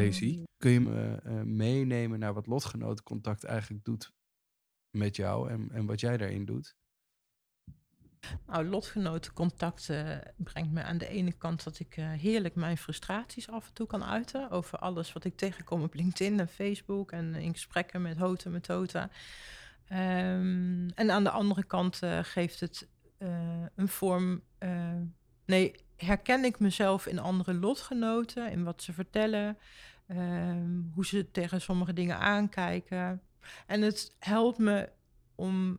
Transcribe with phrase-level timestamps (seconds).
[0.00, 0.44] Daisy.
[0.56, 4.12] Kun je me eh, meenemen naar wat lotgenotencontact eigenlijk doet
[4.90, 6.76] met jou en, en wat jij daarin doet?
[8.46, 13.50] Nou, lotgenotencontact eh, brengt me aan de ene kant dat ik eh, heerlijk mijn frustraties
[13.50, 17.34] af en toe kan uiten over alles wat ik tegenkom op LinkedIn en Facebook en
[17.34, 19.10] in gesprekken met Hota met Tota.
[19.88, 22.88] Ehm, en aan de andere kant eh, geeft het
[23.74, 24.42] een vorm.
[25.50, 29.58] Nee, herken ik mezelf in andere lotgenoten, in wat ze vertellen,
[30.06, 33.22] ehm, hoe ze tegen sommige dingen aankijken.
[33.66, 34.88] En het helpt me
[35.34, 35.78] om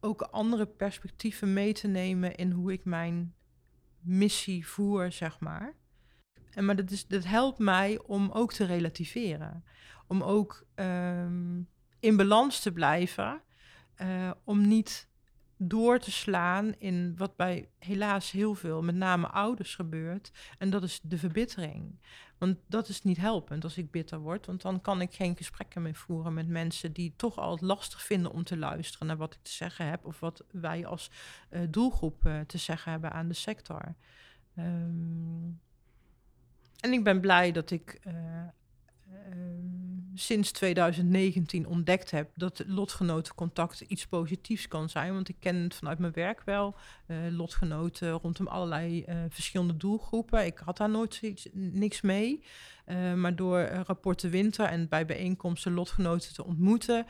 [0.00, 3.34] ook andere perspectieven mee te nemen in hoe ik mijn
[4.00, 5.74] missie voer, zeg maar.
[6.50, 9.64] En maar dat, is, dat helpt mij om ook te relativeren.
[10.06, 11.60] Om ook ehm,
[12.00, 13.42] in balans te blijven.
[14.02, 15.08] Uh, om niet
[15.58, 20.30] door te slaan in wat bij helaas heel veel, met name ouders, gebeurt.
[20.58, 22.00] En dat is de verbittering.
[22.38, 24.46] Want dat is niet helpend als ik bitter word.
[24.46, 28.02] Want dan kan ik geen gesprekken meer voeren met mensen die toch al het lastig
[28.02, 30.04] vinden om te luisteren naar wat ik te zeggen heb.
[30.04, 31.10] Of wat wij als
[31.50, 33.94] uh, doelgroep uh, te zeggen hebben aan de sector.
[34.58, 35.60] Um,
[36.80, 38.14] en ik ben blij dat ik uh,
[40.18, 45.12] sinds 2019 ontdekt heb dat lotgenotencontact iets positiefs kan zijn.
[45.12, 46.74] Want ik ken het vanuit mijn werk wel.
[47.06, 50.46] Uh, lotgenoten rondom allerlei uh, verschillende doelgroepen.
[50.46, 52.44] Ik had daar nooit iets, niks mee.
[52.86, 57.06] Uh, maar door rapporten winter en bij bijeenkomsten lotgenoten te ontmoeten,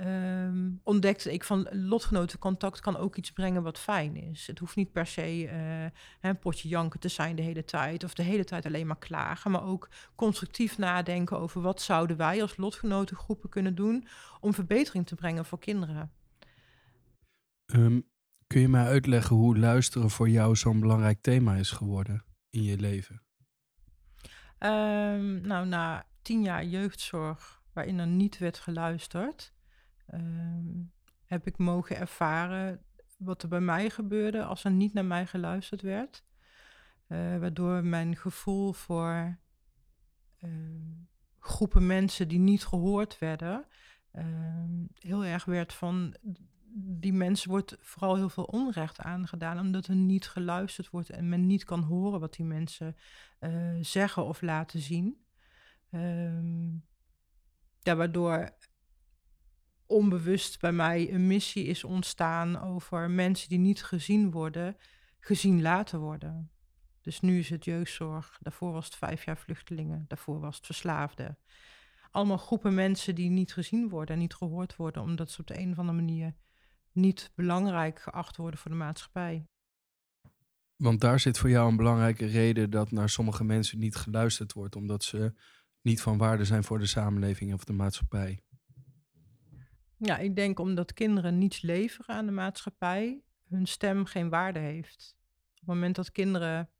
[0.00, 4.46] um, ontdekte ik van lotgenotencontact kan ook iets brengen wat fijn is.
[4.46, 5.84] Het hoeft niet per se uh,
[6.20, 9.50] een potje janken te zijn de hele tijd of de hele tijd alleen maar klagen,
[9.50, 14.06] maar ook constructief nadenken over wat zouden wij als lotgenotengroepen kunnen doen
[14.40, 16.12] om verbetering te brengen voor kinderen.
[17.74, 18.10] Um,
[18.46, 22.76] kun je mij uitleggen hoe luisteren voor jou zo'n belangrijk thema is geworden in je
[22.76, 23.22] leven?
[24.58, 29.52] Um, nou, na tien jaar jeugdzorg waarin er niet werd geluisterd,
[30.14, 30.92] um,
[31.24, 32.84] heb ik mogen ervaren
[33.18, 36.24] wat er bij mij gebeurde als er niet naar mij geluisterd werd.
[37.08, 39.38] Uh, waardoor mijn gevoel voor
[40.40, 40.50] uh,
[41.38, 43.64] groepen mensen die niet gehoord werden,
[44.12, 44.24] uh,
[44.98, 46.16] heel erg werd van
[46.74, 51.46] die mensen wordt vooral heel veel onrecht aangedaan, omdat er niet geluisterd wordt en men
[51.46, 52.96] niet kan horen wat die mensen
[53.40, 55.16] uh, zeggen of laten zien.
[57.80, 58.50] Ja, waardoor
[59.92, 64.76] onbewust bij mij een missie is ontstaan over mensen die niet gezien worden,
[65.18, 66.50] gezien laten worden.
[67.00, 71.38] Dus nu is het jeugdzorg, daarvoor was het vijf jaar vluchtelingen, daarvoor was het verslaafden.
[72.10, 75.58] Allemaal groepen mensen die niet gezien worden en niet gehoord worden, omdat ze op de
[75.58, 76.34] een of andere manier
[76.92, 79.46] niet belangrijk geacht worden voor de maatschappij.
[80.76, 84.76] Want daar zit voor jou een belangrijke reden dat naar sommige mensen niet geluisterd wordt,
[84.76, 85.34] omdat ze
[85.80, 88.42] niet van waarde zijn voor de samenleving of de maatschappij.
[90.04, 95.16] Ja, ik denk omdat kinderen niets leveren aan de maatschappij, hun stem geen waarde heeft.
[95.50, 96.70] Op het moment dat kinderen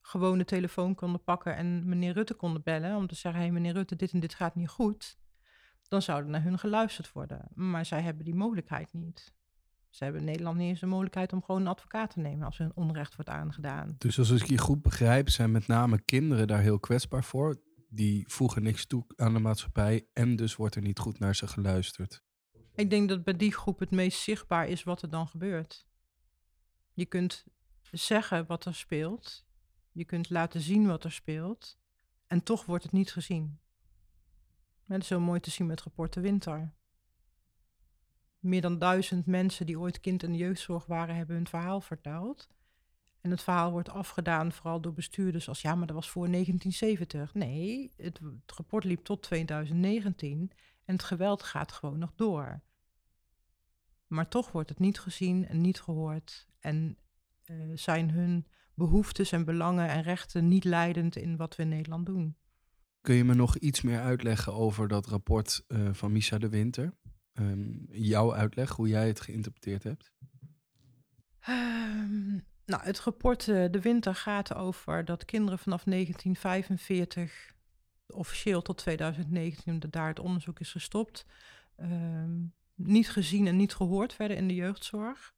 [0.00, 3.54] gewoon de telefoon konden pakken en meneer Rutte konden bellen om te zeggen: hé hey,
[3.54, 5.18] meneer Rutte, dit en dit gaat niet goed,
[5.88, 7.48] dan zou er naar hun geluisterd worden.
[7.54, 9.34] Maar zij hebben die mogelijkheid niet.
[9.88, 12.58] Ze hebben in Nederland niet eens de mogelijkheid om gewoon een advocaat te nemen als
[12.58, 13.94] hun onrecht wordt aangedaan.
[13.98, 17.60] Dus als ik je goed begrijp, zijn met name kinderen daar heel kwetsbaar voor.
[17.88, 21.46] Die voegen niks toe aan de maatschappij en dus wordt er niet goed naar ze
[21.46, 22.26] geluisterd.
[22.78, 25.86] Ik denk dat bij die groep het meest zichtbaar is wat er dan gebeurt.
[26.92, 27.46] Je kunt
[27.92, 29.46] zeggen wat er speelt,
[29.92, 31.78] je kunt laten zien wat er speelt,
[32.26, 33.58] en toch wordt het niet gezien.
[34.86, 36.72] Dat is heel mooi te zien met rapporten Winter.
[38.38, 42.48] Meer dan duizend mensen die ooit kind in de jeugdzorg waren, hebben hun verhaal verteld.
[43.20, 47.34] En het verhaal wordt afgedaan vooral door bestuurders als ja, maar dat was voor 1970.
[47.34, 50.52] Nee, het rapport liep tot 2019
[50.84, 52.66] en het geweld gaat gewoon nog door.
[54.08, 56.46] Maar toch wordt het niet gezien en niet gehoord.
[56.60, 56.98] En
[57.44, 62.06] uh, zijn hun behoeftes en belangen en rechten niet leidend in wat we in Nederland
[62.06, 62.36] doen.
[63.00, 66.92] Kun je me nog iets meer uitleggen over dat rapport uh, van Misa de Winter?
[67.32, 70.12] Um, jouw uitleg, hoe jij het geïnterpreteerd hebt?
[71.48, 77.54] Um, nou, het rapport uh, De Winter gaat over dat kinderen vanaf 1945,
[78.06, 81.26] officieel tot 2019, omdat daar het onderzoek is gestopt,
[81.76, 85.34] um, niet gezien en niet gehoord werden in de jeugdzorg.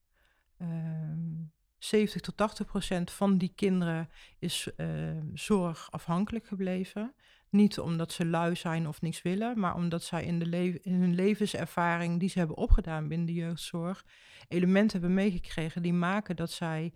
[0.59, 4.09] Um, 70 tot 80 procent van die kinderen
[4.39, 4.87] is uh,
[5.35, 7.15] zorgafhankelijk gebleven.
[7.49, 11.15] Niet omdat ze lui zijn of niks willen, maar omdat zij in, de in hun
[11.15, 14.05] levenservaring die ze hebben opgedaan binnen de jeugdzorg
[14.49, 16.93] elementen hebben meegekregen die maken dat zij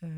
[0.00, 0.10] uh,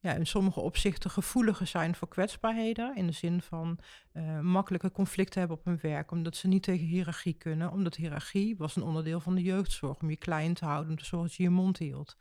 [0.00, 2.96] ja, in sommige opzichten gevoeliger zijn voor kwetsbaarheden.
[2.96, 3.78] In de zin van
[4.12, 7.70] uh, makkelijke conflicten hebben op hun werk, omdat ze niet tegen hiërarchie kunnen.
[7.70, 11.04] Omdat hiërarchie was een onderdeel van de jeugdzorg, om je klein te houden, om te
[11.04, 12.16] zorgen dat je je mond hield.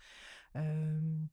[0.51, 1.25] Ehm,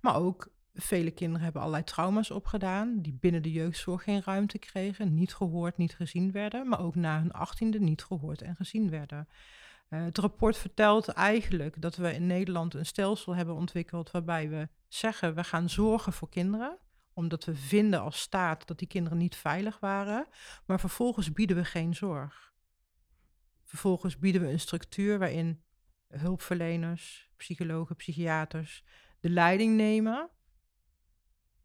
[0.00, 5.14] maar ook vele kinderen hebben allerlei trauma's opgedaan, die binnen de jeugdzorg geen ruimte kregen,
[5.14, 9.28] niet gehoord, niet gezien werden, maar ook na hun achttiende niet gehoord en gezien werden.
[9.94, 14.68] Uh, het rapport vertelt eigenlijk dat we in Nederland een stelsel hebben ontwikkeld waarbij we
[14.88, 16.78] zeggen we gaan zorgen voor kinderen,
[17.12, 20.26] omdat we vinden als staat dat die kinderen niet veilig waren,
[20.66, 22.52] maar vervolgens bieden we geen zorg.
[23.64, 25.62] Vervolgens bieden we een structuur waarin
[26.08, 28.84] hulpverleners, psychologen, psychiaters
[29.20, 30.30] de leiding nemen,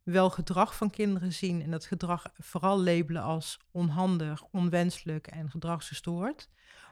[0.04, 6.50] wel gedrag van kinderen zien en dat gedrag vooral labelen als onhandig, onwenselijk en gedragsgestoord,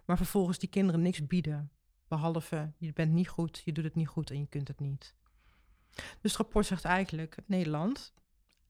[0.07, 1.71] maar vervolgens die kinderen niks bieden,
[2.07, 5.15] behalve je bent niet goed, je doet het niet goed en je kunt het niet.
[5.95, 8.13] Dus het rapport zegt eigenlijk, Nederland,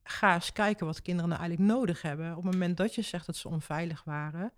[0.04, 2.30] ga eens kijken wat kinderen nou eigenlijk nodig hebben.
[2.38, 4.54] Op het moment dat je zegt dat ze onveilig waren,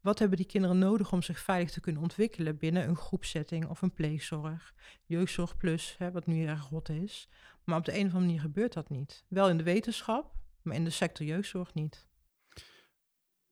[0.00, 3.82] wat hebben die kinderen nodig om zich veilig te kunnen ontwikkelen binnen een groepsetting of
[3.82, 4.74] een pleegzorg?
[5.04, 7.28] Jeugdzorg plus, hè, wat nu erg rot is.
[7.64, 9.24] Maar op de een of andere manier gebeurt dat niet.
[9.28, 12.06] Wel in de wetenschap, maar in de sector jeugdzorg niet.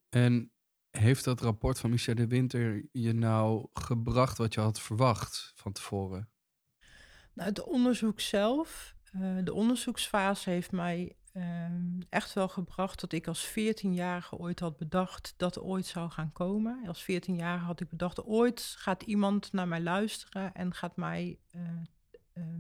[0.09, 0.51] En
[0.97, 5.73] heeft dat rapport van Michel de Winter je nou gebracht wat je had verwacht van
[5.73, 6.29] tevoren?
[7.35, 11.45] Nou, het onderzoek zelf, uh, de onderzoeksfase heeft mij uh,
[12.09, 16.87] echt wel gebracht dat ik als 14-jarige ooit had bedacht dat ooit zou gaan komen.
[16.87, 21.63] Als 14-jarige had ik bedacht, ooit gaat iemand naar mij luisteren en gaat mij uh,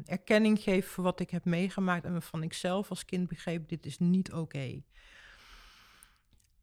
[0.05, 3.87] erkenning geven voor wat ik heb meegemaakt en waarvan ik zelf als kind begreep, dit
[3.87, 4.83] is niet oké.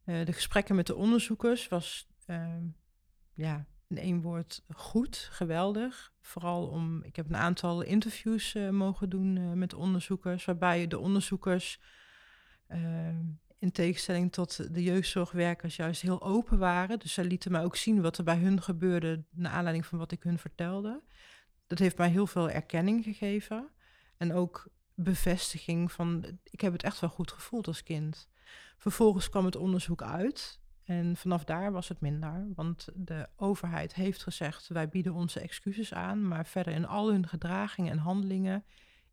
[0.04, 2.66] De gesprekken met de onderzoekers was ehm,
[3.34, 6.12] ja, in één woord goed, geweldig.
[6.20, 10.98] Vooral om, ik heb een aantal interviews uh, mogen doen uh, met onderzoekers, waarbij de
[10.98, 11.80] onderzoekers
[12.68, 13.08] uh,
[13.58, 16.98] in tegenstelling tot de jeugdzorgwerkers juist heel open waren.
[16.98, 20.12] Dus zij lieten mij ook zien wat er bij hun gebeurde naar aanleiding van wat
[20.12, 21.02] ik hun vertelde.
[21.66, 23.68] Dat heeft mij heel veel erkenning gegeven
[24.16, 28.28] en ook bevestiging van ik heb het echt wel goed gevoeld als kind.
[28.76, 34.22] Vervolgens kwam het onderzoek uit en vanaf daar was het minder, want de overheid heeft
[34.22, 38.64] gezegd: wij bieden onze excuses aan, maar verder in al hun gedragingen en handelingen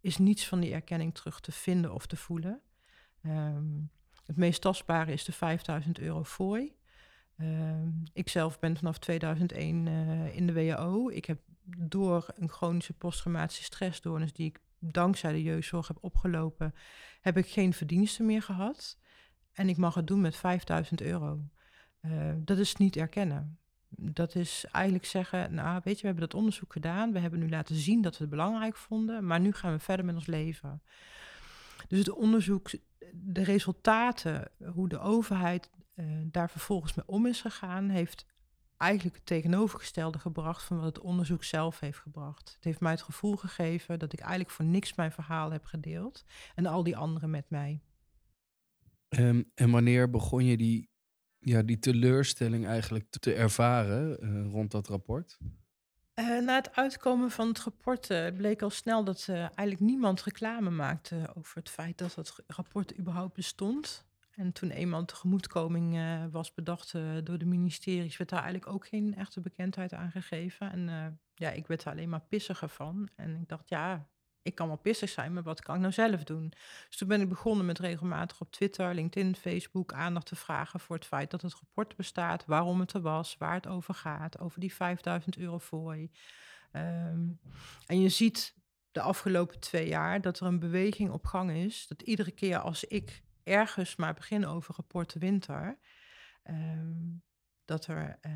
[0.01, 2.61] is niets van die erkenning terug te vinden of te voelen.
[3.25, 3.91] Um,
[4.25, 6.75] het meest tastbare is de 5000 euro fooi.
[7.37, 11.09] Um, ik zelf ben vanaf 2001 uh, eh, in de WHO.
[11.09, 11.39] Ik heb
[11.77, 16.75] door een chronische posttraumatische stressstoornis die ik dankzij de jeugdzorg heb opgelopen,
[17.21, 18.97] heb ik geen verdiensten meer gehad.
[19.53, 21.39] En ik mag het doen met 5000 euro.
[22.01, 23.59] Uh, dat is niet erkennen.
[23.89, 27.11] Dat is eigenlijk zeggen, nou weet je, we hebben dat onderzoek gedaan.
[27.11, 29.25] We hebben nu laten zien dat we het belangrijk vonden.
[29.25, 30.81] Maar nu gaan we verder met ons leven.
[31.87, 32.69] Dus het onderzoek,
[33.13, 38.25] de resultaten, hoe de overheid uh, daar vervolgens mee om is gegaan, heeft
[38.77, 42.53] eigenlijk het tegenovergestelde gebracht van wat het onderzoek zelf heeft gebracht.
[42.55, 46.23] Het heeft mij het gevoel gegeven dat ik eigenlijk voor niks mijn verhaal heb gedeeld
[46.55, 47.81] en al die anderen met mij.
[49.19, 50.89] Um, en wanneer begon je die
[51.39, 55.37] ja, die teleurstelling eigenlijk te ervaren uh, rond dat rapport?
[56.15, 60.69] Uh, na het uitkomen van het rapport uh, bleek al snel dat eigenlijk niemand reclame
[60.69, 64.05] maakte over het feit dat het rapport überhaupt bestond.
[64.31, 65.99] En toen eenmaal tegemoetkoming
[66.31, 66.91] was bedacht
[67.23, 70.71] door de ministeries, werd daar eigenlijk ook geen echte bekendheid aan gegeven.
[70.71, 73.09] En ja, ik werd er alleen maar pissiger van.
[73.15, 74.09] En ik dacht, ja,
[74.41, 76.53] ik kan wel pissig zijn, maar wat kan ik nou zelf doen?
[76.87, 80.95] Dus toen ben ik begonnen met regelmatig op Twitter, LinkedIn, Facebook aandacht te vragen voor
[80.95, 84.59] het feit dat het rapport bestaat, waarom het er was, waar het over gaat, over
[84.59, 86.11] die 5000 euro fooi.
[86.71, 87.39] Um,
[87.85, 88.55] en je ziet
[88.91, 92.83] de afgelopen twee jaar dat er een beweging op gang is, dat iedere keer als
[92.83, 95.77] ik ergens maar begin over rapport de winter,
[96.49, 97.23] um,
[97.65, 98.31] dat er uh,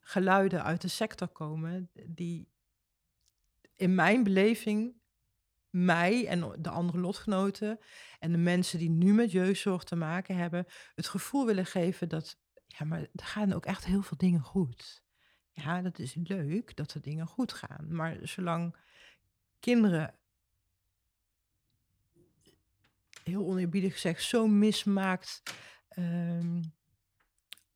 [0.00, 2.48] geluiden uit de sector komen die
[3.76, 5.00] in mijn beleving
[5.72, 7.78] mij en de andere lotgenoten
[8.18, 12.38] en de mensen die nu met jeugdzorg te maken hebben, het gevoel willen geven dat,
[12.66, 15.02] ja, maar er gaan ook echt heel veel dingen goed.
[15.52, 17.94] Ja, dat is leuk dat er dingen goed gaan.
[17.94, 18.76] Maar zolang
[19.60, 20.14] kinderen,
[23.24, 25.42] heel oneerbiedig gezegd, zo mismaakt
[25.98, 26.74] um,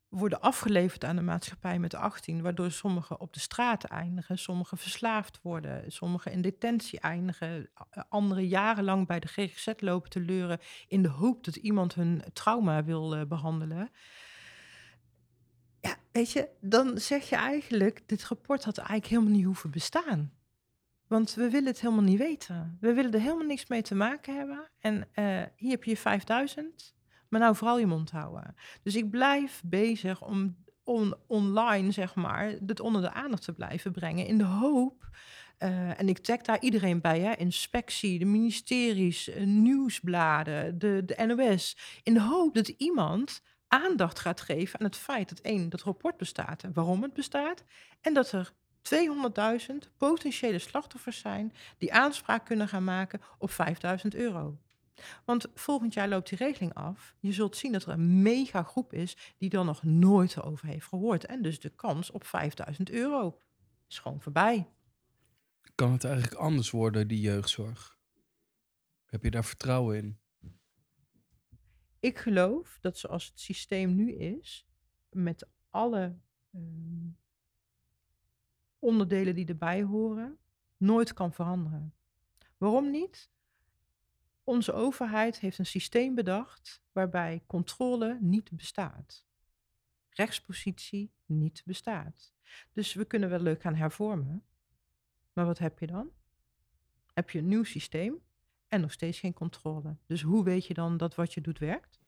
[0.09, 5.39] worden afgeleverd aan de maatschappij met 18, waardoor sommigen op de straat eindigen, sommigen verslaafd
[5.41, 7.69] worden, sommigen in detentie eindigen,
[8.09, 12.83] anderen jarenlang bij de GGZ lopen te leuren in de hoop dat iemand hun trauma
[12.83, 13.89] wil uh, behandelen.
[15.81, 20.31] Ja, weet je, dan zeg je eigenlijk, dit rapport had eigenlijk helemaal niet hoeven bestaan.
[21.07, 22.77] Want we willen het helemaal niet weten.
[22.79, 24.69] We willen er helemaal niks mee te maken hebben.
[24.79, 26.95] En uh, hier heb je 5000,
[27.29, 28.55] maar nou vooral je mond houden.
[28.83, 33.91] Dus ik blijf bezig om on online, zeg maar, het onder de aandacht te blijven
[33.91, 34.25] brengen.
[34.25, 35.09] In de hoop
[35.59, 37.33] uh, en ik tag daar iedereen bij, hè?
[37.33, 41.77] inspectie, de ministeries, uh, nieuwsbladen, de, de NOS.
[42.03, 46.17] In de hoop dat iemand aandacht gaat geven aan het feit dat één, dat rapport
[46.17, 47.63] bestaat en waarom het bestaat.
[48.01, 48.53] En dat er
[49.71, 54.57] 200.000 potentiële slachtoffers zijn die aanspraak kunnen gaan maken op 5000 euro.
[55.25, 57.15] Want volgend jaar loopt die regeling af.
[57.19, 60.87] Je zult zien dat er een mega groep is die dan nog nooit over heeft
[60.87, 61.25] gehoord.
[61.25, 63.41] En dus de kans op 5000 euro
[63.87, 64.69] is gewoon voorbij.
[65.75, 67.97] Kan het eigenlijk anders worden, die jeugdzorg?
[69.05, 70.19] Heb je daar vertrouwen in?
[71.99, 74.67] Ik geloof dat zoals het systeem nu is,
[75.09, 76.19] met alle
[76.51, 76.61] uh,
[78.79, 80.37] onderdelen die erbij horen,
[80.77, 81.93] nooit kan veranderen.
[82.57, 83.29] Waarom niet?
[84.47, 89.25] Onze overheid heeft een systeem bedacht waarbij controle niet bestaat.
[90.09, 92.33] Rechtspositie niet bestaat.
[92.71, 94.43] Dus we kunnen wel leuk gaan hervormen,
[95.33, 96.09] maar wat heb je dan?
[97.13, 98.21] Heb je een nieuw systeem
[98.67, 99.97] en nog steeds geen controle.
[100.05, 101.99] Dus hoe weet je dan dat wat je doet werkt?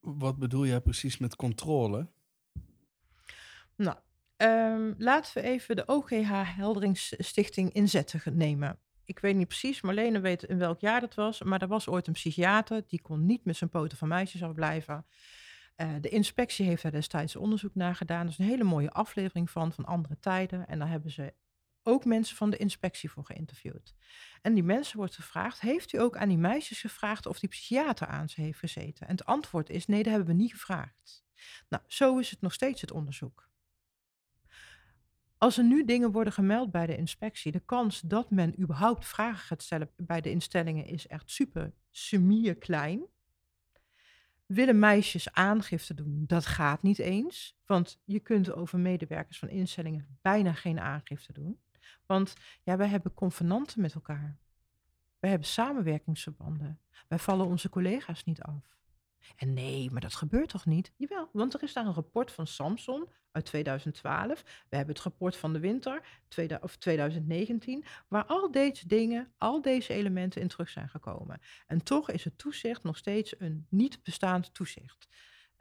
[0.00, 2.08] Wat bedoel jij precies met controle?
[3.76, 3.98] Nou,
[4.36, 8.78] um, laten we even de OGH Helderingsstichting inzetten nemen.
[9.04, 12.06] Ik weet niet precies, Marlene weet in welk jaar dat was, maar er was ooit
[12.06, 15.06] een psychiater die kon niet met zijn poten van meisjes afblijven.
[15.76, 18.22] Uh, de inspectie heeft daar destijds onderzoek naar gedaan.
[18.22, 20.66] Dat is een hele mooie aflevering van, van andere tijden.
[20.66, 21.34] En daar hebben ze
[21.82, 23.94] ook mensen van de inspectie voor geïnterviewd.
[24.42, 28.06] En die mensen wordt gevraagd: Heeft u ook aan die meisjes gevraagd of die psychiater
[28.06, 29.06] aan ze heeft gezeten?
[29.06, 31.24] En het antwoord is: Nee, dat hebben we niet gevraagd.
[31.68, 33.50] Nou, zo is het nog steeds het onderzoek.
[35.42, 39.44] Als er nu dingen worden gemeld bij de inspectie, de kans dat men überhaupt vragen
[39.44, 43.02] gaat stellen bij de instellingen is echt super sumier klein.
[44.46, 46.24] Willen meisjes aangifte doen?
[46.26, 47.58] Dat gaat niet eens.
[47.66, 51.60] Want je kunt over medewerkers van instellingen bijna geen aangifte doen.
[52.06, 54.38] Want ja, wij hebben convenanten met elkaar.
[55.18, 56.80] Wij hebben samenwerkingsverbanden.
[57.08, 58.76] Wij vallen onze collega's niet af.
[59.36, 60.92] En nee, maar dat gebeurt toch niet?
[60.96, 64.42] Jawel, want er is daar een rapport van Samson uit 2012.
[64.68, 66.20] We hebben het rapport van de winter
[66.60, 71.40] of 2019, waar al deze dingen, al deze elementen in terug zijn gekomen.
[71.66, 75.08] En toch is het toezicht nog steeds een niet bestaand toezicht.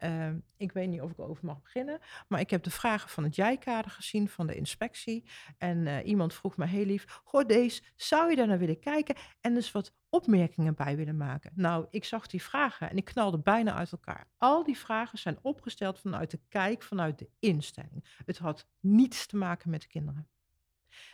[0.04, 3.24] Uh, ik weet niet of ik over mag beginnen, maar ik heb de vragen van
[3.24, 5.24] het jij-kader gezien van de inspectie.
[5.58, 9.16] En uh, iemand vroeg me heel lief: Goh, deze, zou je daar naar willen kijken
[9.42, 11.52] en dus wat opmerkingen bij willen maken?
[11.56, 14.28] Nou, ik zag die vragen en ik knalde bijna uit elkaar.
[14.38, 18.06] Al die vragen zijn opgesteld vanuit de kijk, vanuit de instelling.
[18.26, 20.28] Het had niets te maken met de kinderen.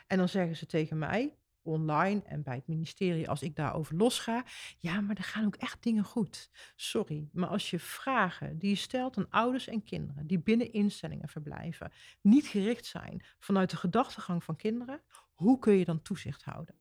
[0.07, 4.45] En dan zeggen ze tegen mij: online en bij het ministerie, als ik daarover losga,
[4.77, 6.49] ja, maar er gaan ook echt dingen goed.
[6.75, 11.29] Sorry, maar als je vragen die je stelt aan ouders en kinderen die binnen instellingen
[11.29, 15.01] verblijven, niet gericht zijn vanuit de gedachtegang van kinderen,
[15.33, 16.75] hoe kun je dan toezicht houden?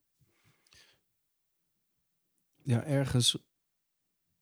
[2.63, 3.39] Ja, ergens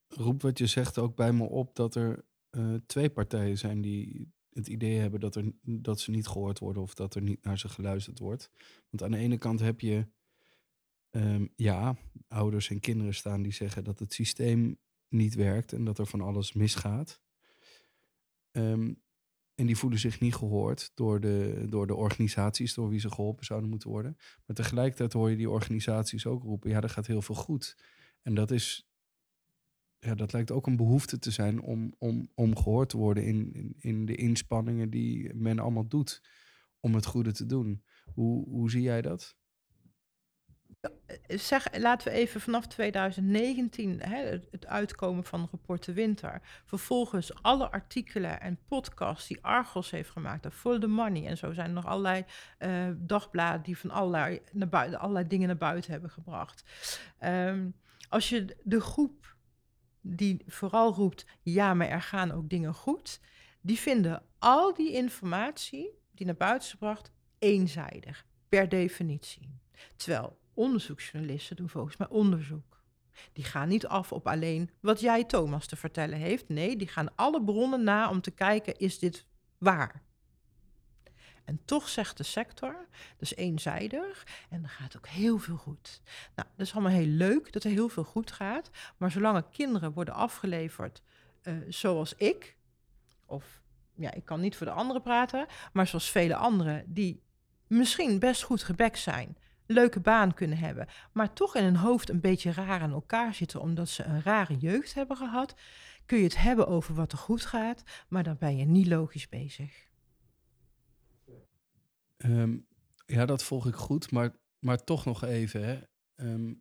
[0.08, 4.32] roept wat je zegt ook bij me op dat er uh, twee partijen zijn die
[4.54, 7.58] het idee hebben dat, er, dat ze niet gehoord worden of dat er niet naar
[7.58, 8.50] ze geluisterd wordt.
[8.90, 10.06] Want aan de ene kant heb je
[11.16, 11.97] um, ja,
[12.28, 14.78] ouders en kinderen staan die zeggen dat het systeem
[15.09, 17.23] niet werkt en dat er van alles misgaat.
[18.52, 19.02] Um,
[19.54, 23.44] en die voelen zich niet gehoord door de, door de organisaties door wie ze geholpen
[23.44, 24.16] zouden moeten worden.
[24.47, 27.76] Maar tegelijkertijd hoor je die organisaties ook roepen: ja, er gaat heel veel goed.
[28.23, 28.88] En dat is.
[29.99, 33.52] Ja, dat lijkt ook een behoefte te zijn om, om, om gehoord te worden in,
[33.52, 36.23] in, in de inspanningen die men allemaal doet
[36.80, 37.85] om het goede te doen.
[38.04, 39.37] Hoe, hoe zie jij dat?
[41.06, 44.16] Eh, zeg, laten we even vanaf 2019 hè,
[44.50, 46.40] het, uitkomen van rapport de winter.
[46.64, 50.46] Vervolgens alle artikelen en podcasts die Argos heeft gemaakt.
[50.52, 51.26] Full the money.
[51.26, 52.24] En zo zijn er nog allerlei
[52.58, 56.64] uh, dagbladen die van allerlei, naar buiten, allerlei dingen naar buiten hebben gebracht.
[57.24, 57.74] Um,
[58.08, 59.36] als je de groep
[60.00, 63.20] die vooral roept, ja, maar er gaan ook dingen goed.
[63.60, 69.58] Die vinden al die informatie die naar buiten is gebracht eenzijdig, per definitie.
[69.96, 72.82] Terwijl onderzoeksjournalisten doen volgens mij onderzoek.
[73.32, 76.49] Die gaan niet af op alleen wat jij Thomas te vertellen heeft.
[76.49, 79.26] Nee, die gaan alle bronnen na om te kijken, is dit
[79.58, 80.02] waar?
[81.44, 86.02] En toch zegt de sector, is eenzijdig en er gaat ook heel veel goed.
[86.34, 88.70] Nou, dat is allemaal heel leuk dat er heel veel goed gaat.
[88.96, 91.02] Maar zolang er kinderen worden afgeleverd
[91.42, 92.56] uh, zoals ik,
[93.26, 93.62] of
[93.94, 97.23] ja, ik kan niet voor de anderen praten, maar zoals vele anderen die
[97.66, 102.21] misschien best goed gebekt zijn, leuke baan kunnen hebben, maar toch in hun hoofd een
[102.21, 105.54] beetje raar aan elkaar zitten omdat ze een rare jeugd hebben gehad,
[106.06, 109.28] kun je het hebben over wat er goed gaat, maar dan ben je niet logisch
[109.28, 109.88] bezig.
[112.16, 112.56] Ehm,
[113.06, 115.64] ja, dat volg ik goed, maar, maar toch nog even.
[115.64, 115.80] Hè.
[116.14, 116.54] Ehm,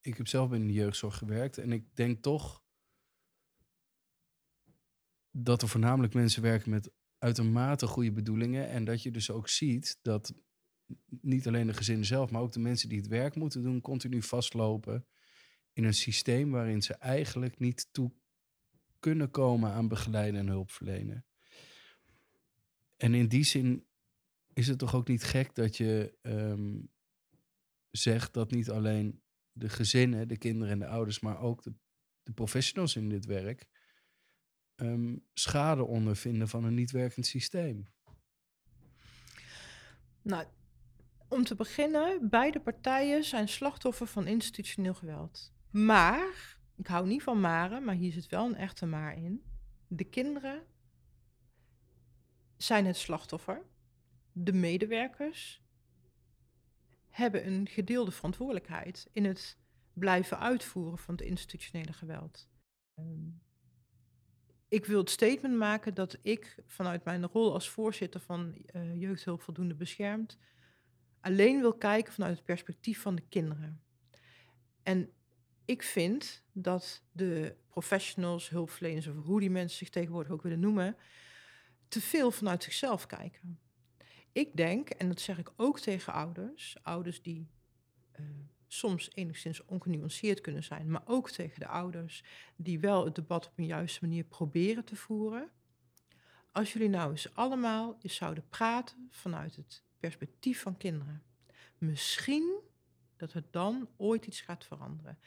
[0.00, 2.62] ik heb zelf in de jeugdzorg gewerkt en ik denk toch
[5.30, 8.68] dat er voornamelijk mensen werken met uitermate goede bedoelingen.
[8.68, 10.34] En dat je dus ook ziet dat
[11.20, 14.22] niet alleen de gezinnen zelf, maar ook de mensen die het werk moeten doen, continu
[14.22, 15.06] vastlopen
[15.72, 18.12] in een systeem waarin ze eigenlijk niet toe
[19.00, 21.26] kunnen komen aan begeleiden en hulp verlenen.
[22.96, 23.86] En in die zin
[24.52, 26.80] is het toch ook niet gek dat je ehm,
[27.90, 29.22] zegt dat niet alleen
[29.52, 31.74] de gezinnen, de kinderen en de ouders, maar ook de,
[32.22, 33.68] de professionals in dit werk
[34.76, 37.86] um, schade ondervinden van een niet werkend systeem?
[40.22, 40.46] Nou,
[41.32, 45.52] om te beginnen, beide partijen zijn slachtoffer van institutioneel geweld.
[45.70, 49.42] Maar, ik hou niet van maren, maar hier zit wel een echte maar in.
[49.86, 50.62] De kinderen
[52.56, 53.62] zijn het slachtoffer.
[54.32, 55.62] De medewerkers
[57.08, 59.58] hebben een gedeelde verantwoordelijkheid in het
[59.92, 62.48] blijven uitvoeren van het institutionele geweld.
[62.94, 63.42] Um,
[64.68, 69.42] ik wil het statement maken dat ik vanuit mijn rol als voorzitter van uh, Jeugdhulp
[69.42, 70.38] Voldoende Beschermd
[71.22, 73.80] alleen wil kijken vanuit het perspectief van de kinderen.
[74.82, 75.10] En
[75.64, 80.96] ik vind dat de professionals, hulpverleners of hoe die mensen zich tegenwoordig ook willen noemen,
[81.88, 83.58] te veel vanuit zichzelf kijken.
[84.32, 87.48] Ik denk, en dat zeg ik ook tegen ouders, ouders die
[88.20, 88.26] uh,
[88.66, 92.24] soms enigszins ongenuanceerd kunnen zijn, maar ook tegen de ouders
[92.56, 95.50] die wel het debat op een juiste manier proberen te voeren.
[96.52, 101.22] Als jullie nou eens allemaal eens zouden praten vanuit het perspectief van kinderen,
[101.78, 102.60] misschien
[103.16, 105.18] dat het dan ooit iets gaat veranderen.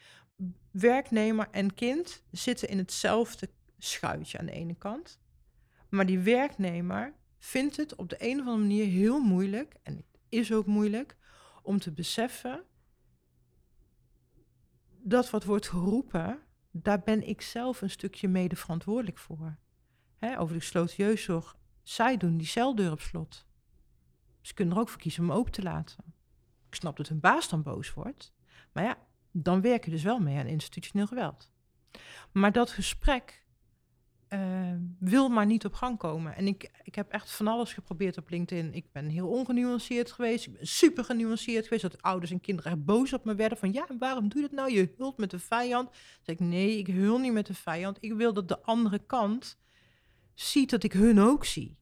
[0.70, 5.20] Werknemer en kind zitten in hetzelfde schuitje aan de ene kant,
[5.88, 10.18] maar die werknemer vindt het op de een of andere manier heel moeilijk, en het
[10.28, 11.16] is ook moeilijk,
[11.62, 12.64] om te beseffen
[15.02, 19.56] dat wat wordt geroepen, daar ben ik zelf een stukje mede verantwoordelijk voor.
[20.38, 23.45] Over de gesloten jeugdzorg, zij doen die celdeur op slot.
[24.46, 26.04] Ze kunnen er ook voor kiezen om open te laten.
[26.68, 28.32] Ik snap dat hun baas dan boos wordt.
[28.72, 28.98] Maar ja,
[29.30, 31.50] dan werk je dus wel mee aan institutioneel geweld.
[32.32, 33.46] Maar dat gesprek
[34.28, 36.36] uh, wil maar niet op gang komen.
[36.36, 38.74] En ik, ik heb echt van alles geprobeerd op LinkedIn.
[38.74, 40.46] Ik ben heel ongenuanceerd geweest.
[40.46, 41.82] Ik ben super genuanceerd geweest.
[41.82, 43.58] Dat ouders en kinderen echt boos op me werden.
[43.58, 44.72] Van ja, waarom doe je dat nou?
[44.72, 45.88] Je hult met de vijand.
[45.88, 47.98] Dan zeg ik nee, ik hul niet met de vijand.
[48.00, 49.58] Ik wil dat de andere kant
[50.34, 51.76] ziet dat ik hun ook zie.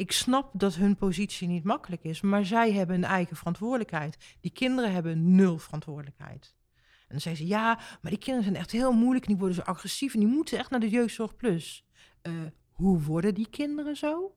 [0.00, 4.36] Ik snap dat hun positie niet makkelijk is, maar zij hebben een eigen verantwoordelijkheid.
[4.40, 6.54] Die kinderen hebben nul verantwoordelijkheid.
[6.76, 9.56] En dan zeggen ze, ja, maar die kinderen zijn echt heel moeilijk en die worden
[9.56, 11.86] zo agressief en die moeten echt naar de jeugdzorg plus.
[12.22, 12.32] Uh,
[12.72, 14.34] hoe worden die kinderen zo?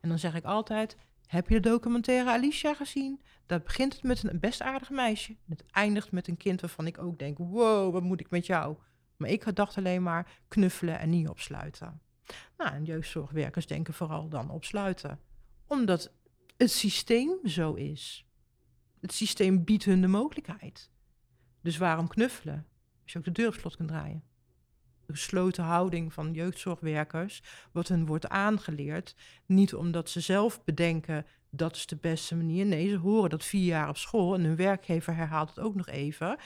[0.00, 3.20] En dan zeg ik altijd, heb je de documentaire Alicia gezien?
[3.46, 5.36] Daar begint het met een best aardig meisje.
[5.48, 8.76] Het eindigt met een kind waarvan ik ook denk, wow, wat moet ik met jou?
[9.16, 12.00] Maar ik dacht alleen maar knuffelen en niet opsluiten.
[12.56, 15.20] Nou, en jeugdzorgwerkers denken vooral dan opsluiten.
[15.66, 16.12] Omdat
[16.56, 18.26] het systeem zo is.
[19.00, 20.90] Het systeem biedt hun de mogelijkheid.
[21.62, 22.66] Dus waarom knuffelen?
[23.02, 24.22] Als je ook de deur op slot kunt draaien.
[25.06, 29.14] De gesloten houding van jeugdzorgwerkers, wat hun wordt aangeleerd,
[29.46, 32.66] niet omdat ze zelf bedenken dat is de beste manier.
[32.66, 35.86] Nee, ze horen dat vier jaar op school en hun werkgever herhaalt het ook nog
[35.86, 36.38] even.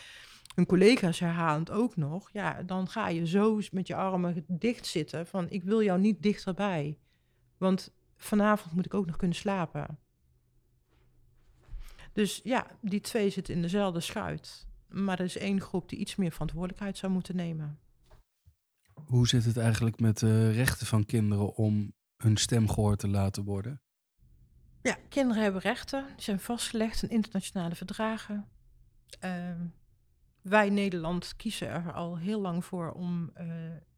[0.54, 2.30] Hun collega's herhalen het ook nog.
[2.32, 6.22] Ja, dan ga je zo met je armen dicht zitten van ik wil jou niet
[6.22, 6.98] dichterbij.
[7.58, 9.98] Want vanavond moet ik ook nog kunnen slapen.
[12.12, 14.66] Dus ja, die twee zitten in dezelfde schuit.
[14.88, 17.78] Maar er is één groep die iets meer verantwoordelijkheid zou moeten nemen.
[19.04, 23.44] Hoe zit het eigenlijk met de rechten van kinderen om hun stem gehoord te laten
[23.44, 23.80] worden?
[24.82, 26.06] Ja, kinderen hebben rechten.
[26.06, 28.48] Die zijn vastgelegd in internationale verdragen.
[29.24, 29.50] Uh,
[30.42, 33.52] wij Nederland kiezen er al heel lang voor om uh,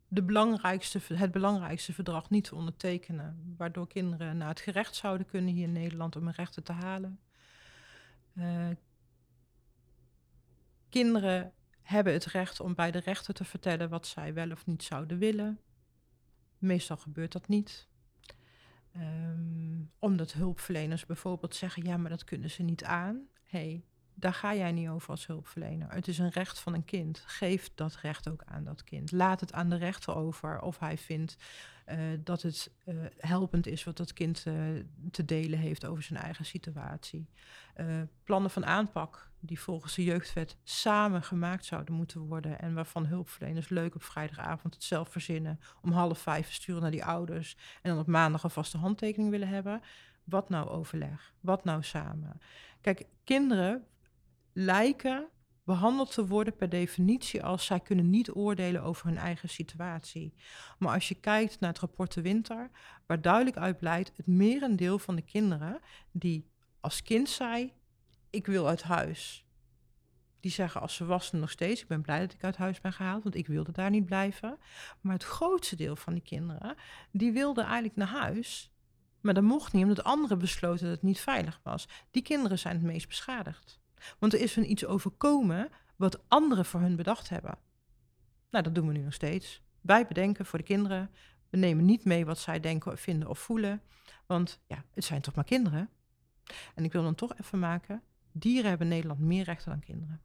[0.08, 3.54] de belangrijkste, het belangrijkste verdrag niet te ondertekenen.
[3.56, 7.20] Waardoor kinderen naar het gerecht zouden kunnen hier in Nederland om hun rechten te halen.
[8.34, 8.68] Uh,
[10.92, 11.52] Kinderen
[11.82, 15.18] hebben het recht om bij de rechter te vertellen wat zij wel of niet zouden
[15.18, 15.60] willen.
[16.58, 17.88] Meestal gebeurt dat niet.
[18.96, 23.28] Um, omdat hulpverleners bijvoorbeeld zeggen: ja, maar dat kunnen ze niet aan.
[23.44, 25.90] hey, daar ga jij niet over als hulpverlener.
[25.90, 27.22] Het is een recht van een kind.
[27.26, 29.12] Geef dat recht ook aan dat kind.
[29.12, 31.36] Laat het aan de rechter over of hij vindt
[31.86, 34.54] uh, dat het uh, helpend is wat dat kind uh,
[35.10, 37.28] te delen heeft over zijn eigen situatie.
[38.24, 43.68] plannen van aanpak die volgens de jeugdwet samen gemaakt zouden moeten worden en waarvan hulpverleners
[43.68, 47.98] leuk op vrijdagavond het zelf verzinnen om half vijf sturen naar die ouders en dan
[47.98, 49.82] op maandag een vaste handtekening willen hebben.
[50.24, 51.34] Wat nou overleg?
[51.40, 52.40] Wat nou samen?
[52.80, 53.84] Kijk, kinderen
[54.52, 55.28] lijken
[55.64, 60.34] behandeld te worden per definitie als zij kunnen niet oordelen over hun eigen situatie.
[60.78, 62.70] Maar als je kijkt naar het rapport de Winter,
[63.06, 67.72] waar duidelijk uit blijkt, het merendeel van de kinderen die als kind zei,
[68.30, 69.46] ik wil uit huis.
[70.40, 72.92] Die zeggen als ze wassen nog steeds, ik ben blij dat ik uit huis ben
[72.92, 74.58] gehaald, want ik wilde daar niet blijven.
[75.00, 76.76] Maar het grootste deel van die kinderen,
[77.10, 78.72] die wilden eigenlijk naar huis,
[79.20, 81.88] maar dat mocht niet, omdat anderen besloten dat het niet veilig was.
[82.10, 83.81] Die kinderen zijn het meest beschadigd.
[84.18, 87.58] Want er is hun iets overkomen wat anderen voor hun bedacht hebben.
[88.50, 89.62] Nou, dat doen we nu nog steeds.
[89.80, 91.10] Wij bedenken voor de kinderen.
[91.50, 93.82] We nemen niet mee wat zij denken, vinden of voelen.
[94.26, 95.88] Want ja, het zijn toch maar kinderen.
[96.74, 98.02] En ik wil dan toch even maken.
[98.32, 100.20] Dieren hebben in Nederland meer rechten dan kinderen.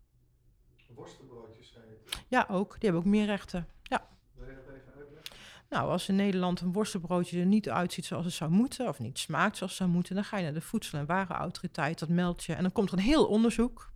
[0.98, 2.18] Worstenbroodjes, zei je?
[2.28, 2.72] Ja, ook.
[2.72, 3.68] Die hebben ook meer rechten.
[3.84, 4.08] Ja.
[4.34, 5.36] Wil je dat even uitleggen?
[5.70, 9.20] Nou, als in Nederland een worstenbroodje er niet uitziet zoals het zou moeten, of niet
[9.20, 12.44] smaakt zoals het zou moeten, dan ga je naar de Voedsel- en Warenautoriteit, dat meldt
[12.44, 12.54] je.
[12.54, 13.92] En dan komt er een heel onderzoek.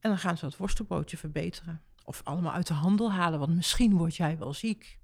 [0.00, 1.82] En dan gaan ze dat worstenbroodje verbeteren.
[2.04, 4.98] Of allemaal uit de handel halen, want misschien word jij wel ziek.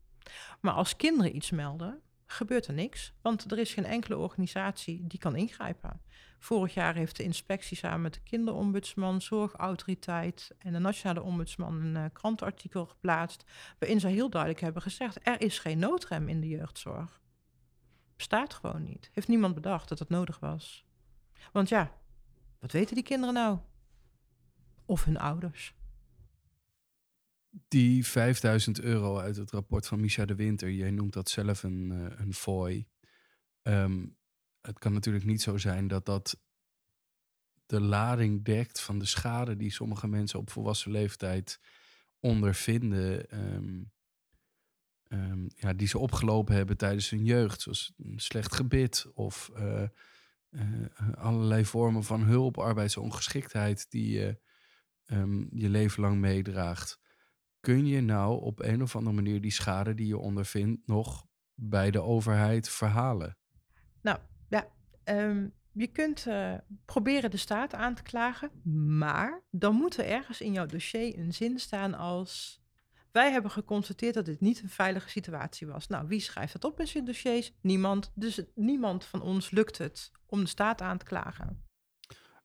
[0.60, 2.00] Maar als kinderen iets melden,
[2.32, 3.12] gebeurt er niks.
[3.22, 6.00] Want er is geen enkele organisatie die kan ingrijpen.
[6.38, 12.12] Vorig jaar heeft de inspectie samen met de kinderombudsman, zorgautoriteit en de nationale ombudsman een
[12.12, 13.44] krantenartikel geplaatst.
[13.78, 17.20] Waarin ze heel duidelijk hebben gezegd: er is geen noodrem in de jeugdzorg.
[18.16, 19.10] Bestaat gewoon niet.
[19.12, 20.84] Heeft niemand bedacht dat het nodig was.
[21.52, 21.92] Want ja,
[22.58, 23.58] wat weten die kinderen nou?
[24.84, 25.74] Of hun ouders.
[27.50, 31.90] Die 5000 euro uit het rapport van Misha de Winter, jij noemt dat zelf een,
[31.92, 32.86] uh, een fooi.
[33.62, 34.16] Um,
[34.60, 36.40] het kan natuurlijk niet zo zijn dat dat
[37.66, 41.60] de lading dekt van de schade die sommige mensen op volwassen leeftijd
[42.20, 43.36] ondervinden.
[43.38, 43.90] Um,
[45.54, 49.82] ja, die ze opgelopen hebben tijdens hun jeugd, zoals een slecht gebit of uh,
[50.50, 54.40] uh, allerlei vormen van hulp, arbeidsongeschiktheid die je
[55.50, 56.98] je leven lang meedraagt.
[57.60, 61.90] Kun je nou op een of andere manier die schade die je ondervindt nog bij
[61.90, 63.36] de overheid verhalen?
[64.02, 64.18] Nou,
[64.48, 64.68] ja,
[65.04, 68.50] um, je kunt uh, proberen de staat aan te klagen,
[68.98, 72.58] maar dan moet er ergens in jouw dossier een zin staan als.
[73.12, 75.86] Wij hebben geconstateerd dat dit niet een veilige situatie was.
[75.86, 77.52] Nou, wie schrijft dat op in zijn dossiers?
[77.60, 78.12] Niemand.
[78.14, 81.64] Dus niemand van ons lukt het om de staat aan te klagen.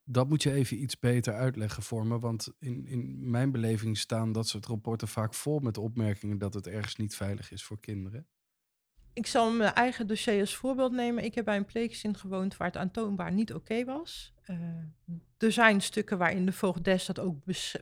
[0.06, 2.20] Dat moet je even iets beter uitleggen voor me.
[2.20, 6.68] Want in, in mijn beleving staan dat soort rapporten vaak vol met opmerkingen dat het
[6.68, 8.28] ergens niet veilig is voor kinderen
[9.16, 11.24] ik zal mijn eigen dossier als voorbeeld nemen.
[11.24, 14.34] Ik heb bij een pleeggezin gewoond waar het aantoonbaar niet oké was.
[14.46, 14.58] Uh,
[15.38, 17.38] er zijn stukken waarin de voogdes dat ook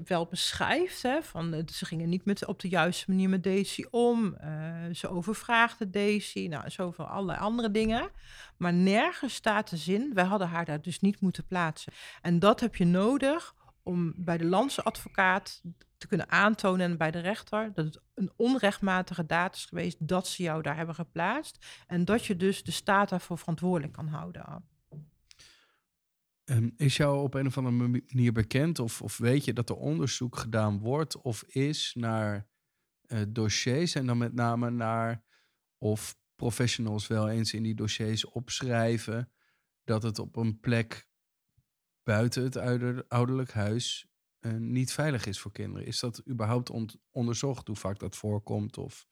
[0.05, 1.01] wel beschrijft.
[1.01, 4.37] Hè, van, uh, ze gingen niet met, op de juiste manier met Daisy om.
[4.43, 6.47] Uh, ze overvraagde Daisy.
[6.47, 8.09] Nou, zoveel allerlei andere dingen.
[8.57, 11.93] Maar nergens staat de zin, wij hadden haar daar dus niet moeten plaatsen.
[12.21, 15.61] En dat heb je nodig om bij de landsadvocaat
[16.03, 20.27] te kunnen aantonen en bij de rechter dat het een onrechtmatige daad is geweest dat
[20.27, 24.65] ze jou daar hebben geplaatst en dat je dus de staat daarvoor verantwoordelijk kan houden.
[26.45, 29.75] Um, is jou op een of andere manier bekend of, of weet je dat er
[29.75, 32.47] onderzoek gedaan wordt of is naar
[33.07, 35.23] uh, dossiers en dan met name naar
[35.77, 39.31] of professionals wel eens in die dossiers opschrijven
[39.83, 41.07] dat het op een plek
[42.03, 42.57] buiten het
[43.07, 44.07] ouderlijk huis
[44.45, 45.87] uh, niet veilig is voor kinderen.
[45.87, 49.07] Is dat überhaupt on onderzocht hoe vaak dat voorkomt of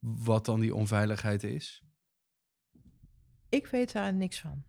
[0.00, 1.84] wat dan die onveiligheid is?
[3.48, 4.64] Ik weet daar niks van.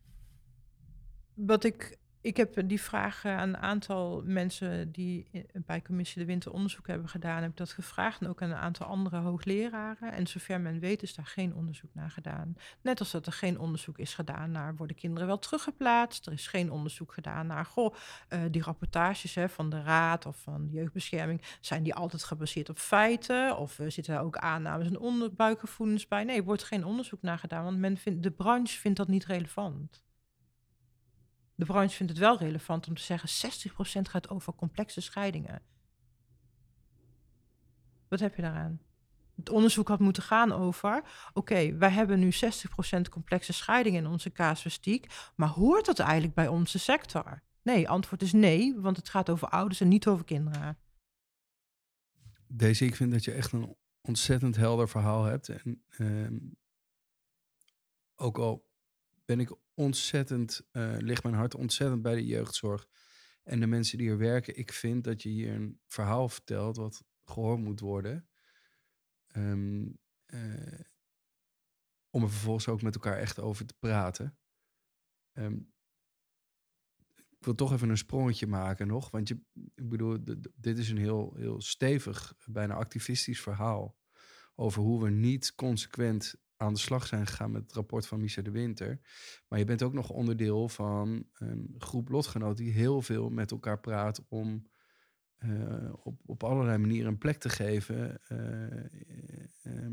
[1.33, 5.27] Wat ik ik heb die vraag aan een aantal mensen die
[5.65, 8.21] bij Commissie de Winter onderzoek hebben gedaan, heb ik dat gevraagd.
[8.21, 10.11] En ook aan een aantal andere hoogleraren.
[10.11, 12.55] En zover men weet is daar geen onderzoek naar gedaan.
[12.81, 16.25] Net als dat er geen onderzoek is gedaan naar worden kinderen wel teruggeplaatst.
[16.25, 17.95] Er is geen onderzoek gedaan naar, goh,
[18.51, 23.57] die rapportages hè, van de Raad of van Jeugdbescherming, zijn die altijd gebaseerd op feiten?
[23.57, 26.23] Of zitten daar ook aannames en onderbuikgevoelens bij?
[26.23, 29.25] Nee, er wordt geen onderzoek naar gedaan, want men vindt, de branche vindt dat niet
[29.25, 30.04] relevant.
[31.55, 33.51] De branche vindt het wel relevant om te zeggen:
[33.99, 35.61] 60% gaat over complexe scheidingen.
[38.07, 38.79] Wat heb je daaraan?
[39.35, 42.31] Het onderzoek had moeten gaan over: oké, wij hebben nu
[42.97, 47.41] 60% complexe scheidingen in onze casuïstiek, maar hoort dat eigenlijk bij onze sector?
[47.61, 50.77] Nee, antwoord is nee, want het gaat over ouders en niet over kinderen.
[52.47, 55.49] Deze, ik vind dat je echt een ontzettend helder verhaal hebt.
[55.49, 56.37] En ehm,
[58.15, 58.64] ook al
[59.25, 62.87] ben ik ontzettend, uh, ligt mijn hart ontzettend bij de jeugdzorg
[63.43, 64.57] en de mensen die er werken.
[64.57, 68.29] Ik vind dat je hier een verhaal vertelt wat gehoord moet worden.
[69.27, 69.87] Ehm,
[70.25, 70.79] eh,
[72.09, 74.37] om er vervolgens ook met elkaar echt over te praten.
[75.31, 75.57] Ehm,
[77.15, 79.11] ik wil toch even een sprongetje maken nog.
[79.11, 79.41] Want je,
[79.75, 80.17] ik bedoel,
[80.55, 83.97] dit is een heel, heel stevig, bijna activistisch verhaal.
[84.55, 88.41] Over hoe we niet consequent aan de slag zijn gegaan met het rapport van Micha
[88.41, 88.99] de Winter.
[89.47, 93.79] Maar je bent ook nog onderdeel van een groep lotgenoten die heel veel met elkaar
[93.79, 94.67] praat om
[95.39, 99.85] uh, op, op allerlei manieren een plek te geven uh,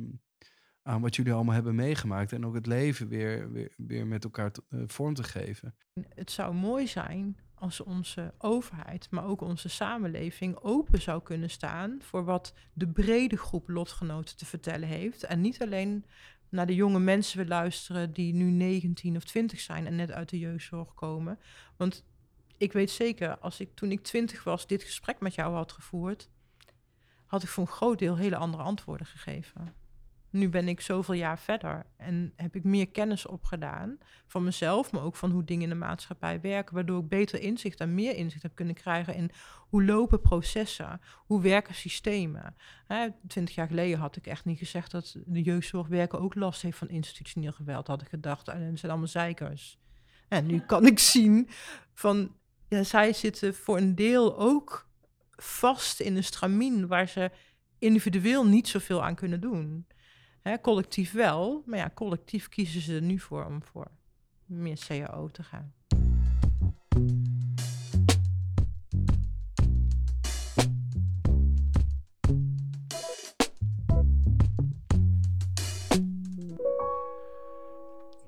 [0.82, 2.32] aan wat jullie allemaal hebben meegemaakt.
[2.32, 5.74] En ook het leven weer, weer, weer met elkaar vorm te geven.
[6.14, 11.98] Het zou mooi zijn als onze overheid, maar ook onze samenleving open zou kunnen staan
[12.02, 15.22] voor wat de brede groep lotgenoten te vertellen heeft.
[15.22, 16.04] En niet alleen
[16.52, 20.28] naar de jonge mensen we luisteren die nu 19 of 20 zijn en net uit
[20.28, 21.38] de jeugdzorg komen.
[21.76, 22.04] Want
[22.56, 26.28] ik weet zeker, als ik toen ik 20 was dit gesprek met jou had gevoerd,
[27.26, 29.74] had ik voor een groot deel hele andere antwoorden gegeven
[30.32, 35.02] nu ben ik zoveel jaar verder en heb ik meer kennis opgedaan van mezelf, maar
[35.02, 38.42] ook van hoe dingen in de maatschappij werken, waardoor ik beter inzicht en meer inzicht
[38.42, 39.30] heb kunnen krijgen in
[39.68, 42.54] hoe lopen processen, hoe werken systemen.
[43.26, 46.78] Twintig jaar geleden had ik echt niet gezegd dat de jeugdzorg werken ook last heeft
[46.78, 47.86] van institutioneel geweld.
[47.86, 49.78] Had ik gedacht, en het zijn allemaal zeikers.
[50.28, 51.48] En nu kan ik zien
[51.94, 52.36] van,
[52.68, 54.88] ja, zij zitten voor een deel ook
[55.36, 57.30] vast in een stramien waar ze
[57.78, 59.86] individueel niet zoveel aan kunnen doen.
[60.62, 63.90] Collectief wel, maar ja, collectief kiezen ze er nu voor om voor
[64.46, 65.74] meer CAO te gaan.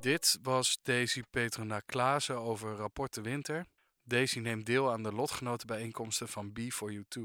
[0.00, 3.66] Dit was Daisy Petrona Klaassen over Rapport de Winter.
[4.02, 7.20] Daisy neemt deel aan de lotgenotenbijeenkomsten van B4U2.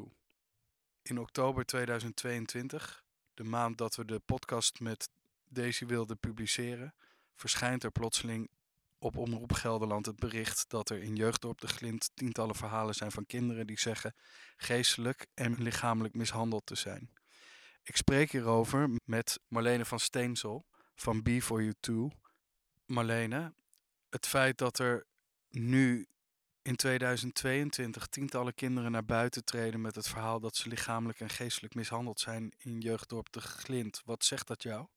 [1.01, 3.03] In oktober 2022
[3.39, 5.09] de maand dat we de podcast met
[5.47, 6.93] Daisy wilden publiceren,
[7.35, 8.49] verschijnt er plotseling
[8.97, 13.25] op Omroep Gelderland het bericht dat er in Jeugddorp de Glint tientallen verhalen zijn van
[13.25, 14.15] kinderen die zeggen
[14.57, 17.11] geestelijk en lichamelijk mishandeld te zijn.
[17.83, 21.91] Ik spreek hierover met Marlene van Steensel van B4U2.
[22.85, 23.53] Marlene,
[24.09, 25.05] het feit dat er
[25.49, 26.07] nu
[26.69, 31.75] in 2022 tientallen kinderen naar buiten treden met het verhaal dat ze lichamelijk en geestelijk
[31.75, 34.01] mishandeld zijn in jeugddorp de Glint.
[34.05, 34.87] Wat zegt dat jou?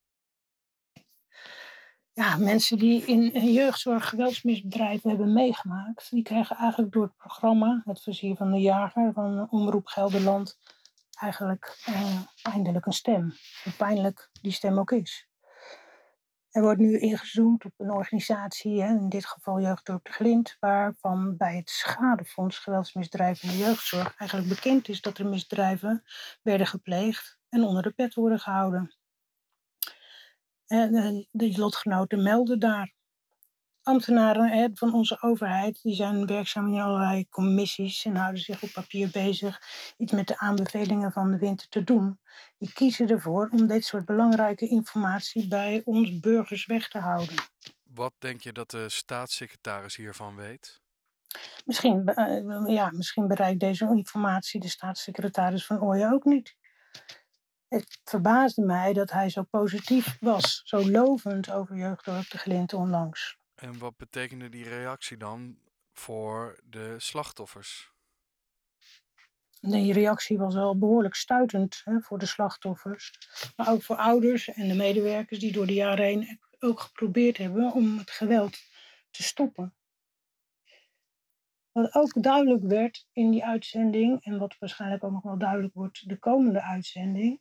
[2.13, 8.03] Ja, mensen die in jeugdzorg geweldsmisdrijven hebben meegemaakt, die krijgen eigenlijk door het programma, het
[8.03, 10.59] Vizier van de Jager van Omroep Gelderland,
[11.11, 13.35] eigenlijk eh, eindelijk een stem.
[13.65, 15.32] Hoe pijnlijk die stem ook is.
[16.53, 21.57] Er wordt nu ingezoomd op een organisatie, in dit geval Jeugddorp de Glint, waarvan bij
[21.57, 26.03] het Schadefonds Geweldsmisdrijven in de Jeugdzorg eigenlijk bekend is dat er misdrijven
[26.43, 28.97] werden gepleegd en onder de pet worden gehouden.
[30.67, 32.95] En eh, de lotgenoten melden daar
[33.83, 39.11] ambtenaren van onze overheid die zijn werkzaam in allerlei commissies en houden zich op papier
[39.11, 39.61] bezig
[39.97, 42.21] iets met de aanbevelingen van de winter te doen.
[42.59, 47.35] Die kiezen ervoor om dit soort belangrijke informatie bij ons burgers weg te houden.
[47.83, 50.81] Wat denk je dat de staatssecretaris hiervan weet?
[51.65, 56.57] Misschien, uh, ja, misschien bereikt deze informatie de staatssecretaris van Ooyen ook niet.
[57.69, 63.41] Het verbaasde mij dat hij zo positief was, zo lovend over Jeugddorp de Glint onlangs.
[63.63, 65.59] En wat betekende die reactie dan
[65.93, 67.93] voor de slachtoffers?
[69.61, 73.13] Die reactie was wel behoorlijk stuitend hè, voor de slachtoffers.
[73.57, 77.73] Maar ook voor ouders en de medewerkers die door de jaren heen ook geprobeerd hebben
[77.73, 78.59] om het geweld
[79.11, 79.75] te stoppen.
[81.73, 86.09] Wat ook duidelijk werd in die uitzending, en wat waarschijnlijk ook nog wel duidelijk wordt
[86.09, 87.41] de komende uitzending,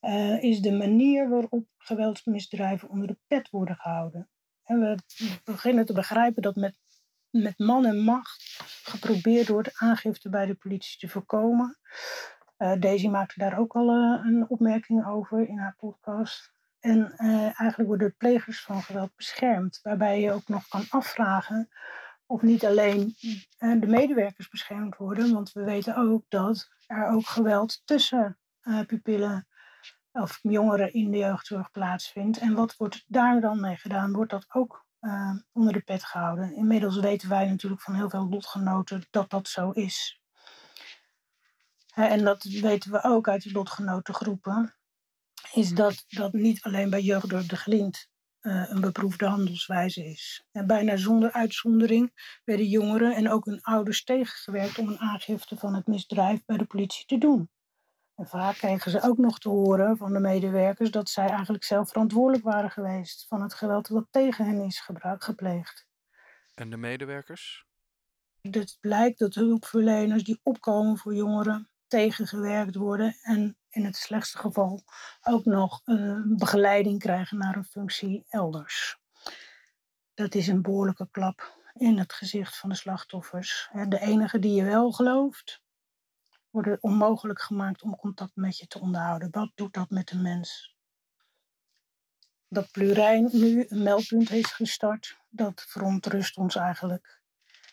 [0.00, 4.30] uh, is de manier waarop geweldsmisdrijven onder de pet worden gehouden.
[4.70, 4.98] En we
[5.44, 6.78] beginnen te begrijpen dat met,
[7.30, 11.78] met man en macht geprobeerd wordt aangifte bij de politie te voorkomen.
[12.58, 16.52] Uh, Daisy maakte daar ook al uh, een opmerking over in haar podcast.
[16.80, 21.68] En uh, eigenlijk worden de plegers van geweld beschermd, waarbij je ook nog kan afvragen
[22.26, 23.14] of niet alleen
[23.58, 28.38] de medewerkers beschermd worden, want we weten ook dat er ook geweld tussen
[28.86, 29.48] pupillen
[30.12, 32.38] of jongeren in de jeugdzorg plaatsvindt.
[32.38, 34.12] En wat wordt daar dan mee gedaan?
[34.12, 36.54] Wordt dat ook uh, onder de pet gehouden.
[36.54, 40.20] Inmiddels weten wij natuurlijk van heel veel lotgenoten dat dat zo is.
[41.94, 44.74] En dat weten we ook uit de lotgenotengroepen.
[45.52, 48.08] Is dat dat niet alleen bij Jeugddorp de Glint
[48.42, 50.44] uh, een beproefde handelswijze is.
[50.52, 52.12] En bijna zonder uitzondering
[52.44, 56.64] werden jongeren en ook hun ouders tegengewerkt om een aangifte van het misdrijf bij de
[56.64, 57.50] politie te doen.
[58.20, 61.88] En vaak kregen ze ook nog te horen van de medewerkers dat zij eigenlijk zelf
[61.88, 65.86] verantwoordelijk waren geweest van het geweld dat tegen hen is gepleegd.
[66.54, 67.66] En de medewerkers?
[68.40, 74.82] Het blijkt dat hulpverleners die opkomen voor jongeren tegengewerkt worden en in het slechtste geval
[75.22, 78.98] ook nog een begeleiding krijgen naar een functie elders.
[80.14, 83.70] Dat is een behoorlijke klap in het gezicht van de slachtoffers.
[83.88, 85.62] De enige die je wel gelooft,
[86.50, 89.28] wordt onmogelijk gemaakt om contact met je te onderhouden.
[89.30, 90.76] Wat doet dat met een mens?
[92.48, 97.20] Dat Plurijn nu een meldpunt heeft gestart, dat verontrust ons eigenlijk.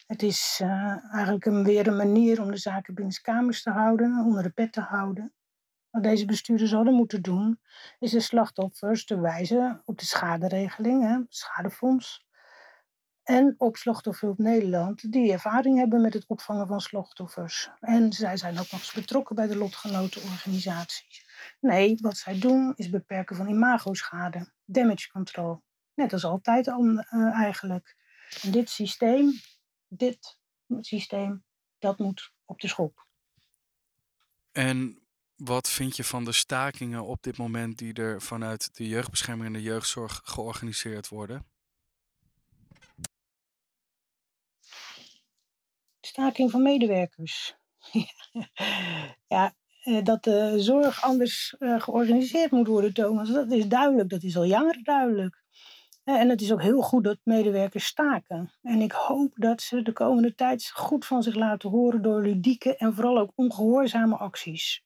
[0.07, 4.25] Het is uh, eigenlijk een, weer een manier om de zaken binnen kamers te houden,
[4.25, 5.33] onder de pet te houden.
[5.89, 7.59] Wat deze bestuurders hadden moeten doen,
[7.99, 12.26] is de slachtoffers te wijzen op de schaderegeling, hè, schadefonds.
[13.27, 13.77] En op
[14.37, 17.69] Nederland, die ervaring hebben met het opvangen van slachtoffers.
[17.79, 21.25] En zij zijn ook nog eens betrokken bij de lotgenotenorganisaties.
[21.59, 25.61] Nee, wat zij doen is beperken van imagoschade, damage control.
[25.93, 27.95] Net als altijd al, uh, eigenlijk.
[28.41, 29.31] En dit systeem,
[29.87, 30.39] dit
[30.79, 31.43] systeem,
[31.79, 33.05] dat moet op de schop.
[34.51, 34.99] En
[35.35, 39.53] wat vind je van de stakingen op dit moment die er vanuit de jeugdbescherming en
[39.53, 41.55] de jeugdzorg georganiseerd worden?
[46.01, 47.55] Staking van medewerkers.
[49.27, 54.09] ja, eh, dat de zorg anders eh, georganiseerd moet worden, Thomas, dat is duidelijk.
[54.09, 55.45] Dat is al jaren duidelijk.
[56.03, 58.51] En het is ook heel goed dat medewerkers staken.
[58.61, 62.75] En ik hoop dat ze de komende tijd goed van zich laten horen door ludieke
[62.75, 64.83] en vooral ook ongehoorzame acties.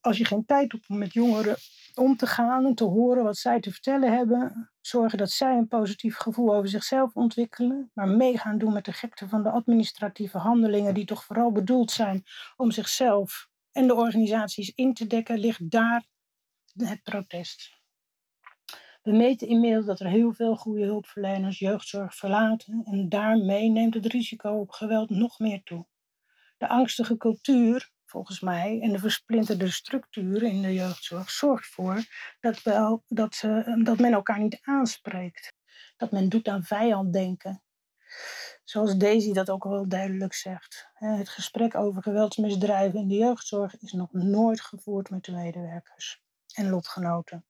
[0.00, 1.56] Als je geen tijd hebt om met jongeren
[1.98, 5.68] om te gaan en te horen wat zij te vertellen hebben, zorgen dat zij een
[5.68, 10.94] positief gevoel over zichzelf ontwikkelen, maar meegaan doen met de gekte van de administratieve handelingen
[10.94, 12.24] die toch vooral bedoeld zijn
[12.56, 16.06] om zichzelf en de organisaties in te dekken, ligt daar
[16.76, 17.76] het protest.
[19.02, 24.06] We meten inmiddels dat er heel veel goede hulpverleners jeugdzorg verlaten en daarmee neemt het
[24.06, 25.86] risico op geweld nog meer toe.
[26.56, 32.04] De angstige cultuur, volgens mij, en de versplinterde structuur in de jeugdzorg zorgt ervoor
[32.40, 32.62] dat,
[33.06, 33.40] dat,
[33.82, 35.52] dat men elkaar niet aanspreekt.
[35.96, 37.62] Dat men doet aan vijanddenken.
[38.64, 40.88] Zoals Daisy dat ook wel duidelijk zegt.
[40.92, 46.22] Het gesprek over geweldsmisdrijven in de jeugdzorg is nog nooit gevoerd met de medewerkers
[46.54, 47.44] en lotgenoten.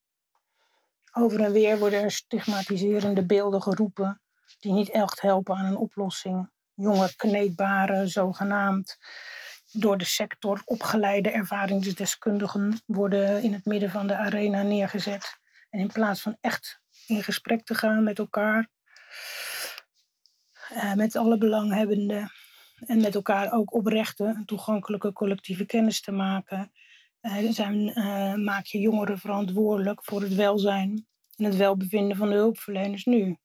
[1.12, 4.20] Over en weer worden er stigmatiserende beelden geroepen
[4.58, 6.50] die niet echt helpen aan een oplossing.
[6.74, 8.98] Jonge kneedbare, zogenaamd
[9.72, 15.38] door de sector opgeleide ervaringsdeskundigen worden in het midden van de arena neergezet.
[15.70, 18.68] En in plaats van echt in gesprek te gaan met elkaar,
[20.72, 22.30] uh, met alle belanghebbenden
[22.86, 26.72] en met elkaar ook oprechte en toegankelijke collectieve kennis te maken,
[27.22, 32.34] uh, zijn, uh, maak je jongeren verantwoordelijk voor het welzijn en het welbevinden van de
[32.34, 33.36] hulpverleners nu.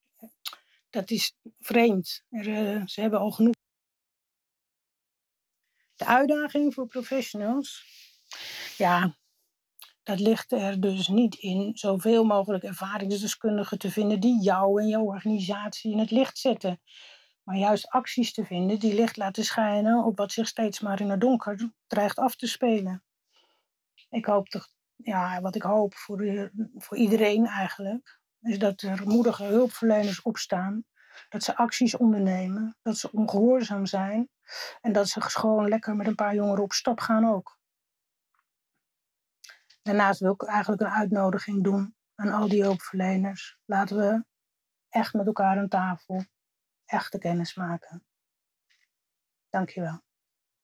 [0.90, 2.24] Dat is vreemd.
[2.30, 2.44] Er,
[2.90, 3.54] ze hebben al genoeg.
[6.04, 7.86] De uitdaging voor professionals,
[8.78, 9.16] ja,
[10.04, 15.04] dat ligt er dus niet in zoveel mogelijk ervaringsdeskundigen te vinden die jou en jouw
[15.04, 16.82] organisatie in het licht zetten.
[17.44, 21.10] Maar juist acties te vinden die licht laten schijnen op wat zich steeds maar in
[21.10, 23.04] het donker dreigt af te spelen.
[24.10, 29.08] Ik hoop toch, ja, wat ik hoop voor, de, voor iedereen eigenlijk, is dat er
[29.08, 30.86] moedige hulpverleners opstaan,
[31.30, 34.30] dat ze acties ondernemen, dat ze ongehoorzaam zijn
[34.82, 37.58] en dat ze gewoon lekker met een paar jongeren op stap gaan ook.
[39.82, 43.58] Daarnaast wil ik eigenlijk een uitnodiging doen aan al die hulpverleners.
[43.66, 44.26] Laten we
[44.90, 46.26] echt met elkaar aan tafel
[46.86, 48.06] echte kennis maken.
[49.50, 50.02] Dankjewel.